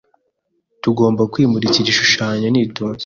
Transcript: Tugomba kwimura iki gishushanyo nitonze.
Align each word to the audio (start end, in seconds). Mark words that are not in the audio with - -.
Tugomba 0.83 1.21
kwimura 1.31 1.63
iki 1.69 1.81
gishushanyo 1.87 2.47
nitonze. 2.49 2.99